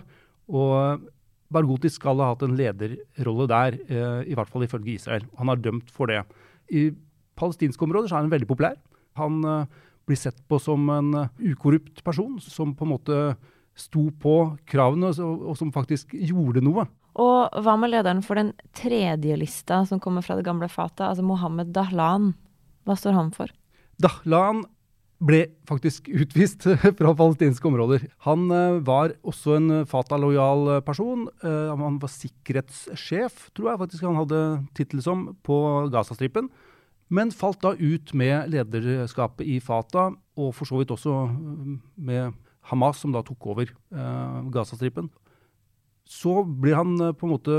Og 0.51 1.05
Barghouti 1.51 1.91
skal 1.91 2.21
ha 2.23 2.31
hatt 2.31 2.45
en 2.45 2.57
lederrolle 2.59 3.47
der, 3.51 3.77
eh, 3.87 4.21
i 4.31 4.35
hvert 4.37 4.49
fall 4.49 4.63
ifølge 4.63 4.95
Israel. 4.95 5.25
Han 5.37 5.49
er 5.49 5.55
dømt 5.55 5.89
for 5.91 6.07
det. 6.07 6.23
I 6.71 6.91
palestinske 7.41 7.85
områder 7.87 8.11
så 8.11 8.17
er 8.17 8.25
han 8.25 8.33
veldig 8.33 8.49
populær. 8.49 8.77
Han 9.19 9.41
uh, 9.45 9.65
blir 10.07 10.19
sett 10.19 10.39
på 10.49 10.59
som 10.61 10.87
en 10.93 11.13
uh, 11.15 11.29
ukorrupt 11.41 12.03
person 12.05 12.39
som 12.43 12.75
på 12.77 12.87
en 12.87 12.93
måte 12.93 13.21
sto 13.77 14.09
på 14.21 14.35
kravene 14.67 15.13
og, 15.23 15.53
som 15.59 15.71
faktisk 15.73 16.13
gjorde 16.15 16.63
noe. 16.63 16.85
Og 17.21 17.63
hva 17.63 17.77
med 17.79 17.91
lederen 17.91 18.21
for 18.23 18.39
den 18.39 18.51
tredje 18.77 19.35
lista 19.39 19.81
som 19.87 19.99
kommer 20.03 20.23
fra 20.23 20.37
det 20.37 20.45
gamle 20.47 20.69
Fatah, 20.71 21.11
altså 21.11 21.25
Mohammed 21.25 21.73
Dahlan? 21.75 22.33
Hva 22.87 22.95
står 22.99 23.17
han 23.17 23.33
for? 23.35 23.51
Dahlan 24.01 24.63
ble 25.21 25.43
faktisk 25.69 26.07
utvist 26.09 26.65
fra 26.99 27.13
palestinske 27.17 27.67
områder. 27.67 28.07
Han 28.27 28.47
uh, 28.51 28.79
var 28.87 29.15
også 29.27 29.57
en 29.59 29.69
Fatah-lojal 29.89 30.81
person. 30.87 31.27
Han 31.43 31.99
var 32.01 32.11
sikkerhetssjef, 32.15 33.47
tror 33.55 33.73
jeg 33.73 33.81
faktisk 33.85 34.07
han 34.07 34.19
hadde 34.23 34.41
tittel 34.77 35.03
som, 35.05 35.29
på 35.45 35.61
Gazastripen. 35.93 36.49
Men 37.11 37.33
falt 37.35 37.61
da 37.63 37.73
ut 37.75 38.13
med 38.17 38.53
lederskapet 38.53 39.43
i 39.47 39.59
Fatah, 39.63 40.13
og 40.39 40.53
for 40.55 40.69
så 40.69 40.79
vidt 40.79 40.93
også 40.95 41.15
eh, 41.27 41.73
med 41.99 42.37
Hamas, 42.71 43.01
som 43.01 43.11
da 43.11 43.23
tok 43.25 43.51
over 43.53 43.67
eh, 43.67 44.37
Gazastripen. 44.53 45.09
Så 46.07 46.41
blir 46.45 46.79
han 46.79 46.95
på 47.15 47.27
en 47.27 47.33
måte 47.33 47.57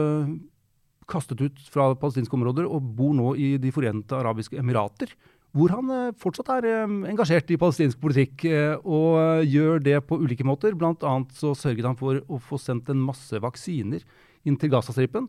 kastet 1.09 1.40
ut 1.42 1.61
fra 1.73 1.90
palestinske 1.99 2.37
områder 2.37 2.66
og 2.68 2.85
bor 2.97 3.12
nå 3.16 3.32
i 3.40 3.54
De 3.61 3.73
forente 3.75 4.16
arabiske 4.16 4.59
emirater 4.61 5.12
hvor 5.56 5.73
han 5.75 5.92
eh, 5.92 6.12
fortsatt 6.21 6.50
er 6.56 6.68
eh, 6.71 6.92
engasjert 7.12 7.50
i 7.52 7.59
palestinsk 7.61 8.00
politikk 8.02 8.47
eh, 8.49 8.75
og 8.88 9.44
gjør 9.44 9.82
det 9.85 9.99
på 10.09 10.18
ulike 10.23 10.47
måter. 10.49 10.76
Blant 10.78 11.04
annet 11.04 11.35
så 11.37 11.52
sørget 11.59 11.90
han 11.90 11.99
for 11.99 12.23
å 12.25 12.40
få 12.40 12.61
sendt 12.61 12.88
en 12.92 13.02
masse 13.04 13.40
vaksiner 13.42 14.04
inn 14.49 14.56
til 14.59 14.73
Gazastripen. 14.73 15.28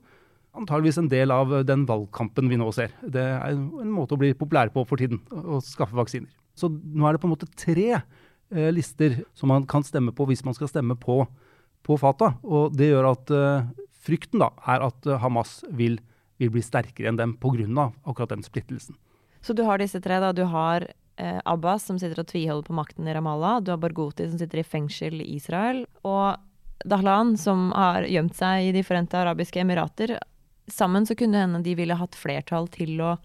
Antageligvis 0.54 1.00
en 1.02 1.10
del 1.10 1.34
av 1.34 1.54
den 1.66 1.86
valgkampen 1.90 2.50
vi 2.52 2.60
nå 2.62 2.68
ser. 2.76 2.94
Det 3.02 3.24
er 3.24 3.56
en 3.56 3.94
måte 3.94 4.14
å 4.14 4.22
bli 4.22 4.34
populær 4.38 4.70
på 4.74 4.84
for 4.86 5.02
tiden, 5.02 5.24
å 5.34 5.58
skaffe 5.66 5.98
vaksiner. 5.98 6.30
Så 6.54 6.70
nå 6.70 7.08
er 7.08 7.16
det 7.16 7.24
på 7.24 7.30
en 7.30 7.34
måte 7.34 7.50
tre 7.58 7.88
eh, 7.98 8.70
lister 8.74 9.24
som 9.34 9.50
man 9.50 9.66
kan 9.70 9.86
stemme 9.86 10.14
på 10.14 10.28
hvis 10.30 10.46
man 10.46 10.54
skal 10.54 10.70
stemme 10.70 10.98
på, 11.00 11.24
på 11.82 11.98
Fatah. 11.98 12.38
Og 12.46 12.76
det 12.78 12.92
gjør 12.92 13.10
at 13.16 13.34
eh, 13.34 13.72
frykten 14.06 14.44
da 14.44 14.52
er 14.70 14.86
at 14.86 15.10
Hamas 15.24 15.62
vil, 15.74 15.98
vil 16.38 16.54
bli 16.54 16.62
sterkere 16.62 17.10
enn 17.10 17.18
dem 17.18 17.34
pga. 17.42 17.90
akkurat 18.06 18.36
den 18.36 18.46
splittelsen. 18.46 19.00
Så 19.42 19.54
du 19.54 19.64
har 19.68 19.82
disse 19.82 20.00
tre. 20.00 20.20
da. 20.20 20.32
Du 20.32 20.46
har 20.46 20.86
eh, 21.18 21.40
Abbas, 21.46 21.84
som 21.90 22.00
sitter 22.00 22.22
og 22.22 22.30
tviholder 22.30 22.68
på 22.68 22.78
makten 22.78 23.08
i 23.08 23.14
Ramallah. 23.14 23.62
Du 23.62 23.74
har 23.74 23.82
Barghouti, 23.82 24.30
som 24.30 24.40
sitter 24.40 24.62
i 24.62 24.64
fengsel 24.64 25.22
i 25.22 25.36
Israel. 25.36 25.86
Og 26.04 26.38
Dahlan, 26.86 27.36
som 27.38 27.72
har 27.76 28.08
gjemt 28.08 28.36
seg 28.36 28.70
i 28.70 28.72
De 28.76 28.84
forente 28.84 29.18
arabiske 29.18 29.60
emirater. 29.60 30.18
Sammen 30.72 31.08
så 31.08 31.16
kunne 31.20 31.42
hende 31.44 31.64
de 31.66 31.76
ville 31.76 31.98
hatt 32.00 32.16
flertall 32.16 32.70
til 32.72 33.02
å 33.04 33.16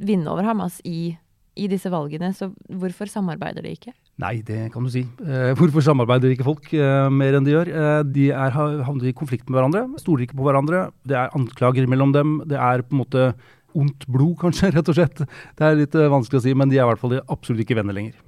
vinne 0.00 0.30
over 0.32 0.46
Hamas 0.48 0.80
i, 0.88 1.12
i 1.54 1.68
disse 1.70 1.90
valgene. 1.92 2.32
Så 2.34 2.50
hvorfor 2.80 3.10
samarbeider 3.10 3.66
de 3.66 3.74
ikke? 3.76 3.94
Nei, 4.20 4.40
det 4.44 4.66
kan 4.74 4.84
du 4.84 4.90
si. 4.92 5.04
Eh, 5.24 5.52
hvorfor 5.56 5.84
samarbeider 5.84 6.34
ikke 6.34 6.44
folk 6.44 6.66
eh, 6.76 7.06
mer 7.14 7.38
enn 7.38 7.46
de 7.46 7.54
gjør? 7.54 7.70
Eh, 7.72 8.00
de 8.04 8.26
er 8.34 8.56
havner 8.56 9.08
i 9.08 9.14
konflikt 9.16 9.48
med 9.48 9.56
hverandre, 9.56 9.86
stoler 10.02 10.26
ikke 10.26 10.36
på 10.40 10.48
hverandre. 10.48 10.88
Det 11.08 11.16
er 11.16 11.36
anklager 11.36 11.86
mellom 11.88 12.12
dem. 12.16 12.40
Det 12.50 12.58
er 12.58 12.84
på 12.84 12.96
en 12.96 13.02
måte 13.04 13.30
ondt 13.78 14.04
blod, 14.10 14.34
kanskje, 14.42 14.72
rett 14.74 14.90
og 14.90 14.98
slett. 14.98 15.22
Det 15.56 15.64
er 15.64 15.78
litt 15.78 15.94
vanskelig 15.94 16.42
å 16.42 16.44
si, 16.48 16.56
men 16.58 16.72
de 16.72 16.80
er 16.80 16.84
i 16.84 16.90
hvert 16.90 17.00
fall 17.00 17.16
absolutt 17.22 17.62
ikke 17.64 17.78
venner 17.78 17.96
lenger. 17.96 18.18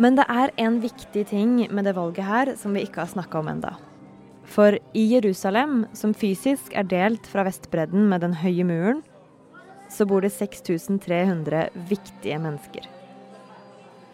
Men 0.00 0.16
det 0.16 0.24
er 0.32 0.50
en 0.64 0.80
viktig 0.80 1.26
ting 1.28 1.58
med 1.68 1.84
det 1.84 1.92
valget 1.92 2.24
her 2.24 2.54
som 2.56 2.72
vi 2.72 2.86
ikke 2.86 3.02
har 3.04 3.10
snakka 3.12 3.42
om 3.42 3.50
enda. 3.52 3.74
For 4.50 4.74
i 4.98 5.02
Jerusalem, 5.12 5.84
som 5.94 6.14
fysisk 6.16 6.74
er 6.74 6.88
delt 6.90 7.26
fra 7.30 7.44
Vestbredden 7.46 8.08
med 8.10 8.24
den 8.24 8.34
høye 8.40 8.66
muren, 8.66 9.04
så 9.90 10.06
bor 10.06 10.24
det 10.24 10.32
6300 10.34 11.68
viktige 11.90 12.38
mennesker. 12.42 12.86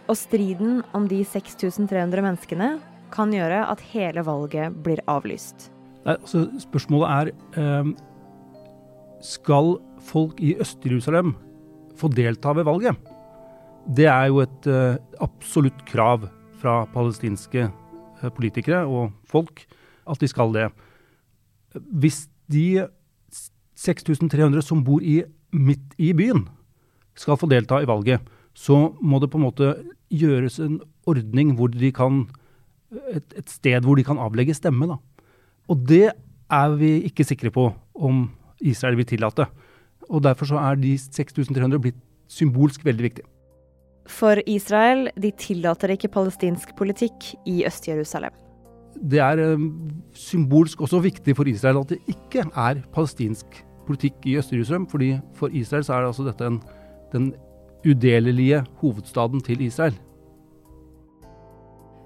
Og 0.07 0.19
striden 0.19 0.83
om 0.97 1.09
de 1.09 1.23
6300 1.25 2.25
menneskene 2.25 2.69
kan 3.14 3.33
gjøre 3.33 3.62
at 3.71 3.83
hele 3.93 4.25
valget 4.26 4.76
blir 4.85 5.00
avlyst. 5.11 5.71
Nei, 6.07 6.14
altså, 6.14 6.45
spørsmålet 6.62 7.11
er 7.11 7.31
eh, 7.59 7.88
Skal 9.25 9.73
folk 10.07 10.38
i 10.45 10.52
Øst-Jerusalem 10.62 11.33
få 11.97 12.11
delta 12.12 12.52
ved 12.55 12.69
valget? 12.69 13.00
Det 13.97 14.07
er 14.11 14.28
jo 14.31 14.43
et 14.45 14.69
eh, 14.71 15.00
absolutt 15.25 15.81
krav 15.88 16.28
fra 16.61 16.85
palestinske 16.93 17.66
eh, 17.66 18.31
politikere 18.37 18.85
og 18.87 19.16
folk 19.26 19.64
at 20.06 20.20
de 20.22 20.28
skal 20.30 20.52
det. 20.54 20.68
Hvis 21.75 22.26
de 22.52 22.86
6300 23.76 24.62
som 24.64 24.84
bor 24.84 25.02
i, 25.04 25.22
midt 25.52 25.96
i 25.98 26.12
byen, 26.16 26.46
skal 27.16 27.38
få 27.40 27.48
delta 27.48 27.80
i 27.80 27.88
valget, 27.88 28.25
så 28.56 28.92
må 29.00 29.20
det 29.20 29.30
på 29.32 29.40
en 29.40 29.46
måte 29.46 29.75
gjøres 30.12 30.58
en 30.62 30.80
ordning 31.08 31.54
hvor 31.56 31.72
de 31.72 31.90
kan 31.92 32.25
et, 33.12 33.26
et 33.36 33.50
sted 33.50 33.84
hvor 33.84 33.98
de 33.98 34.04
kan 34.06 34.20
avlegge 34.20 34.54
stemme. 34.56 34.88
da. 34.88 34.96
Og 35.68 35.82
det 35.88 36.10
er 36.50 36.76
vi 36.78 36.92
ikke 37.08 37.26
sikre 37.26 37.50
på 37.50 37.68
om 37.94 38.28
Israel 38.60 38.96
vil 38.96 39.08
tillate. 39.08 39.48
Og 40.08 40.22
Derfor 40.22 40.46
så 40.46 40.60
er 40.62 40.78
de 40.78 40.96
6300 40.98 41.80
blitt 41.82 41.98
symbolsk 42.28 42.84
veldig 42.84 43.02
viktige. 43.02 43.26
For 44.06 44.38
Israel 44.46 45.08
de 45.18 45.32
tillater 45.34 45.90
ikke 45.90 46.12
palestinsk 46.14 46.76
politikk 46.78 47.32
i 47.46 47.64
Øst-Jerusalem. 47.66 48.46
Det 48.97 49.21
er 49.23 49.55
um, 49.55 49.69
symbolsk 50.17 50.81
også 50.81 51.00
viktig 51.05 51.37
for 51.37 51.49
Israel 51.49 51.83
at 51.83 51.95
det 51.95 51.99
ikke 52.11 52.47
er 52.49 52.83
palestinsk 52.95 53.62
politikk 53.87 54.26
i 54.26 54.37
Øst-Jerusalem. 54.38 54.87
fordi 54.91 55.19
For 55.35 55.49
Israel 55.53 55.85
så 55.85 55.95
er 55.95 56.07
altså 56.07 56.25
dette 56.26 56.47
en, 56.47 56.62
den 57.12 57.35
udelelige 57.87 58.65
hovedstaden 58.81 59.41
til 59.41 59.61
Israel. 59.61 59.95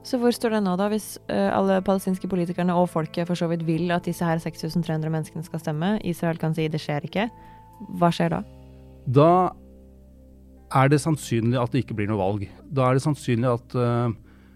Så 0.04 0.18
hvor 0.18 0.30
står 0.30 0.48
det 0.48 0.62
nå, 0.64 0.76
da, 0.80 0.88
hvis 0.88 1.18
uh, 1.28 1.58
alle 1.58 1.82
palestinske 1.84 2.28
politikerne 2.28 2.74
og 2.74 2.88
folket 2.88 3.26
for 3.28 3.34
så 3.34 3.46
vidt 3.46 3.66
vil 3.66 3.90
at 3.90 4.04
disse 4.04 4.24
her 4.24 4.38
6300 4.38 5.10
menneskene 5.10 5.44
skal 5.44 5.60
stemme? 5.60 5.98
Israel 6.04 6.38
kan 6.40 6.54
si 6.56 6.68
det 6.68 6.80
skjer 6.80 7.04
ikke. 7.04 7.28
Hva 8.00 8.08
skjer 8.12 8.32
da? 8.32 8.40
Da 9.06 9.30
er 10.80 10.88
det 10.88 11.00
sannsynlig 11.02 11.60
at 11.60 11.72
det 11.72 11.84
ikke 11.84 11.96
blir 11.98 12.08
noe 12.08 12.20
valg. 12.20 12.48
Da 12.64 12.88
er 12.88 12.96
det 12.96 13.04
sannsynlig 13.04 13.50
at 13.50 13.76
uh, 13.76 14.12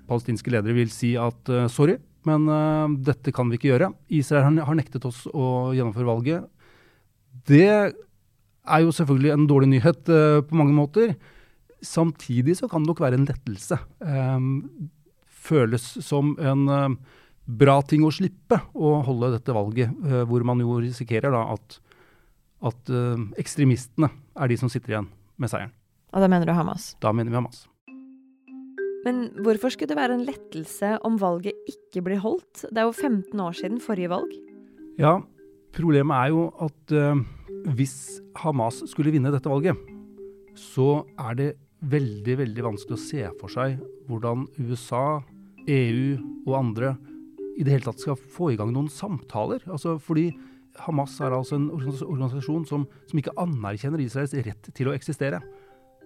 palestinske 0.09 0.53
ledere 0.53 0.77
vil 0.77 0.93
si 0.93 1.15
at 1.21 1.53
uh, 1.53 1.67
sorry, 1.69 1.99
men 2.29 2.49
dette 3.05 3.33
kan 3.35 3.51
vi 3.51 3.59
ikke 3.59 3.71
gjøre. 3.73 3.91
Israel 4.17 4.59
har 4.65 4.77
nektet 4.79 5.05
oss 5.05 5.25
å 5.29 5.73
gjennomføre 5.77 6.09
valget. 6.09 6.49
Det 7.49 7.69
er 7.69 8.83
jo 8.85 8.95
selvfølgelig 8.97 9.33
en 9.35 9.47
dårlig 9.51 9.69
nyhet 9.75 10.09
på 10.49 10.59
mange 10.59 10.77
måter. 10.77 11.15
Samtidig 11.85 12.57
så 12.59 12.69
kan 12.71 12.83
det 12.83 12.93
nok 12.93 13.03
være 13.05 13.19
en 13.21 13.27
lettelse. 13.29 13.79
Um, 14.01 14.89
føles 15.45 15.85
som 16.05 16.33
en 16.41 16.65
uh, 16.71 16.97
bra 17.45 17.79
ting 17.85 18.07
å 18.07 18.13
slippe 18.15 18.61
å 18.73 18.97
holde 19.05 19.35
dette 19.37 19.55
valget, 19.57 19.93
uh, 20.07 20.23
hvor 20.29 20.47
man 20.49 20.63
jo 20.65 20.79
risikerer 20.81 21.35
da 21.35 21.45
at, 21.55 21.79
at 22.71 22.95
uh, 22.95 23.21
ekstremistene 23.41 24.09
er 24.09 24.53
de 24.53 24.61
som 24.61 24.73
sitter 24.73 24.97
igjen 24.97 25.13
med 25.37 25.53
seieren. 25.53 25.75
Og 26.15 26.23
da 26.23 26.31
mener 26.31 26.49
du 26.49 26.55
Hamas? 26.57 26.95
Da 27.03 27.13
mener 27.13 27.35
vi 27.35 27.41
Hamas. 27.41 27.65
Men 29.05 29.29
hvorfor 29.45 29.73
skulle 29.73 29.93
det 29.93 29.99
være 30.01 30.17
en 30.17 30.27
lettelse 30.27 30.95
om 31.05 31.19
valget 31.21 31.57
ikke 31.71 32.05
blir 32.07 32.23
holdt? 32.25 32.67
Det 32.71 32.81
er 32.81 32.89
jo 32.89 32.97
15 32.97 33.45
år 33.45 33.57
siden 33.59 33.83
forrige 33.85 34.13
valg. 34.13 34.31
Ja, 35.01 35.19
problemet 35.77 36.17
er 36.17 36.33
jo 36.33 36.47
at 36.65 36.95
hvis 37.77 38.23
Hamas 38.41 38.83
skulle 38.91 39.13
vinne 39.15 39.33
dette 39.35 39.51
valget, 39.51 39.77
så 40.57 41.05
er 41.19 41.37
det 41.39 41.51
veldig, 41.85 42.37
veldig 42.41 42.65
vanskelig 42.65 42.97
å 42.97 43.03
se 43.03 43.25
for 43.41 43.53
seg 43.53 43.79
hvordan 44.09 44.47
USA, 44.61 45.21
EU 45.69 46.17
og 46.45 46.57
andre 46.59 46.95
i 47.55 47.65
det 47.65 47.73
hele 47.73 47.87
tatt 47.87 48.03
skal 48.03 48.19
få 48.19 48.53
i 48.53 48.59
gang 48.59 48.73
noen 48.75 48.91
samtaler. 48.93 49.63
Altså 49.71 49.97
fordi 50.03 50.31
Hamas 50.85 51.15
er 51.23 51.35
altså 51.35 51.59
en 51.59 51.69
organisasjon 51.73 52.65
som, 52.67 52.87
som 53.09 53.21
ikke 53.21 53.35
anerkjenner 53.41 54.03
Israels 54.03 54.35
rett 54.47 54.73
til 54.75 54.91
å 54.91 54.97
eksistere. 54.97 55.41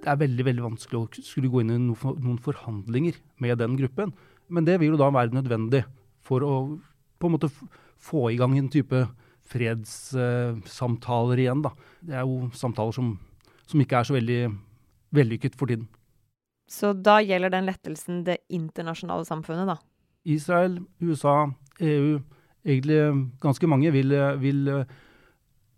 Det 0.02 0.10
er 0.10 0.20
veldig 0.20 0.44
veldig 0.46 0.64
vanskelig 0.64 0.98
å 1.00 1.08
skulle 1.26 1.50
gå 1.52 1.62
inn 1.62 1.74
i 1.74 1.78
noen 1.80 2.38
forhandlinger 2.42 3.18
med 3.42 3.58
den 3.60 3.76
gruppen. 3.80 4.12
Men 4.48 4.66
det 4.66 4.78
vil 4.80 4.94
jo 4.94 5.00
da 5.00 5.10
være 5.12 5.34
nødvendig 5.36 5.82
for 6.24 6.44
å 6.44 6.54
på 7.18 7.26
en 7.26 7.34
måte 7.34 7.50
få 7.98 8.28
i 8.30 8.38
gang 8.38 8.54
en 8.56 8.70
type 8.70 9.02
fredssamtaler 9.48 11.42
igjen. 11.42 11.62
Da. 11.64 11.72
Det 12.04 12.14
er 12.16 12.24
jo 12.28 12.48
samtaler 12.56 12.94
som, 12.94 13.12
som 13.66 13.82
ikke 13.82 13.98
er 13.98 14.08
så 14.08 14.16
veldig 14.16 14.40
vellykket 15.18 15.56
for 15.58 15.66
tiden. 15.70 15.88
Så 16.68 16.92
da 16.92 17.18
gjelder 17.24 17.50
den 17.54 17.68
lettelsen 17.68 18.24
det 18.26 18.42
internasjonale 18.52 19.24
samfunnet, 19.24 19.70
da? 19.70 19.78
Israel, 20.28 20.74
USA, 21.00 21.48
EU, 21.80 22.18
egentlig 22.66 22.98
ganske 23.40 23.70
mange 23.70 23.92
vil, 23.94 24.12
vil 24.42 24.68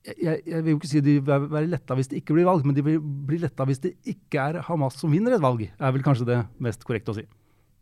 jeg, 0.07 0.41
jeg, 0.47 0.63
vil 0.65 0.73
jo 0.73 0.79
ikke 0.79 0.89
si 0.89 1.03
de 1.05 1.17
vil 1.21 1.49
være 1.53 1.69
letta 1.69 1.97
hvis 1.97 2.09
det 2.11 2.21
ikke 2.21 2.37
blir 2.37 2.49
valg, 2.49 2.65
men 2.65 2.77
de 2.77 2.85
vil 2.85 3.01
bli 3.01 3.41
letta 3.43 3.67
hvis 3.69 3.83
det 3.85 3.95
ikke 4.09 4.47
er 4.47 4.63
Hamas 4.69 4.97
som 5.01 5.13
vinner 5.13 5.37
et 5.37 5.45
valg, 5.45 5.67
er 5.69 5.95
vel 5.95 6.05
kanskje 6.05 6.29
det 6.29 6.39
mest 6.63 6.85
korrekte 6.87 7.13
å 7.13 7.19
si. 7.19 7.27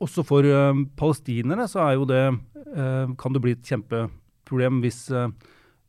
Også 0.03 0.23
for 0.27 0.47
uh, 0.47 0.75
palestinere 0.99 1.67
så 1.71 1.83
er 1.87 1.95
jo 1.99 2.09
det 2.09 2.25
uh, 2.31 3.15
kan 3.19 3.35
det 3.35 3.43
bli 3.43 3.55
et 3.57 3.71
kjempeproblem 3.71 4.83
hvis 4.85 5.07
uh, 5.15 5.31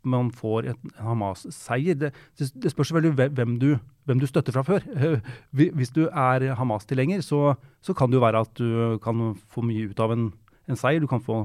man 0.10 0.30
får 0.34 0.72
en 0.72 0.94
Hamas-seier. 1.04 1.98
Det, 2.00 2.12
det, 2.38 2.72
spørs 2.72 2.94
veldig 2.96 3.12
hvem 3.36 3.58
du, 3.62 3.74
hvem 4.08 4.22
du 4.22 4.28
støtter 4.30 4.56
fra 4.56 4.64
før. 4.66 4.86
hvis 5.52 5.94
du 5.94 6.06
er 6.08 6.48
Hamas-tilhenger, 6.58 7.22
så, 7.26 7.58
så, 7.84 7.94
kan 7.94 8.10
det 8.10 8.18
jo 8.18 8.24
være 8.24 8.46
at 8.46 8.54
du 8.58 8.98
kan 9.04 9.34
få 9.52 9.66
mye 9.66 9.92
ut 9.92 10.02
av 10.02 10.16
en, 10.16 10.30
en 10.70 10.80
seier. 10.80 11.04
Du 11.04 11.10
kan 11.12 11.22
få 11.22 11.44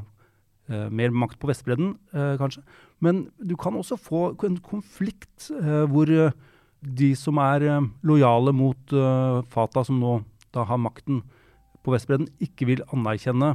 Uh, 0.65 0.89
mer 0.89 1.13
makt 1.13 1.37
på 1.37 1.51
Vestbredden, 1.51 1.91
uh, 2.17 2.39
kanskje. 2.41 2.63
Men 3.05 3.27
du 3.37 3.53
kan 3.61 3.75
også 3.77 3.99
få 4.01 4.31
en 4.47 4.57
konflikt 4.65 5.51
uh, 5.53 5.85
hvor 5.93 6.09
de 6.81 7.09
som 7.17 7.37
er 7.41 7.65
lojale 8.05 8.53
mot 8.53 8.93
Fatah, 9.53 9.85
som 9.85 10.01
nå 10.01 10.19
da 10.53 10.67
har 10.69 10.77
makten 10.77 11.23
på 11.85 11.93
Vestbredden, 11.95 12.29
ikke 12.45 12.69
vil 12.69 12.83
anerkjenne 12.93 13.55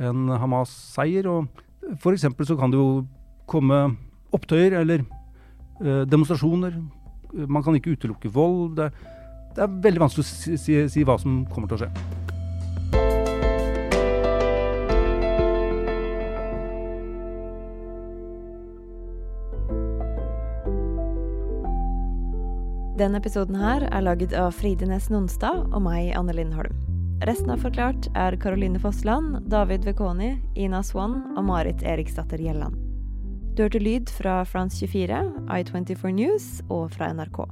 en 0.00 0.32
Hamas-seier. 0.40 1.28
og 1.28 1.46
F.eks. 2.00 2.24
så 2.24 2.56
kan 2.56 2.72
det 2.72 2.80
jo 2.80 3.04
komme 3.46 3.98
opptøyer 4.32 4.80
eller 4.80 5.04
demonstrasjoner. 6.08 6.80
Man 7.36 7.62
kan 7.62 7.76
ikke 7.76 7.98
utelukke 7.98 8.32
vold. 8.32 8.76
Det, 8.80 8.90
det 9.56 9.64
er 9.64 9.80
veldig 9.88 10.06
vanskelig 10.06 10.24
å 10.24 10.32
si, 10.32 10.56
si, 10.56 10.82
si 10.88 11.04
hva 11.04 11.20
som 11.20 11.44
kommer 11.52 11.68
til 11.68 11.82
å 11.82 11.84
skje. 11.84 12.13
Denne 23.14 23.22
episoden 23.22 23.54
her 23.54 23.84
er 23.94 24.02
laget 24.02 24.32
av 24.34 24.56
Fride 24.58 24.88
Næss 24.90 25.04
Nonstad 25.06 25.68
og 25.70 25.84
meg, 25.84 26.08
Anne 26.18 26.34
Lindholm. 26.34 26.74
Resten 27.22 27.52
av 27.54 27.60
Forklart 27.62 28.08
er 28.18 28.34
Caroline 28.42 28.80
Fossland, 28.82 29.36
David 29.52 29.86
Vekoni, 29.86 30.32
Ina 30.58 30.80
Swan 30.82 31.20
og 31.36 31.44
Marit 31.46 31.86
Eriksdatter 31.86 32.42
Gjelland. 32.42 32.74
Du 33.54 33.62
hørte 33.62 33.78
lyd 33.78 34.10
fra 34.10 34.40
France 34.42 34.82
24, 34.82 35.22
I24 35.46 36.10
News 36.10 36.48
og 36.66 36.90
fra 36.96 37.14
NRK. 37.14 37.44